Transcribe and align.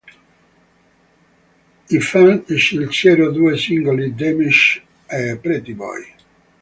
I 1.97 1.99
fan 1.99 2.45
scelsero 2.57 3.29
due 3.31 3.55
singoli 3.55 4.15
"Damaged" 4.15 4.81
e 5.05 5.37
"Pretty 5.39 5.73
Boy". 5.75 6.11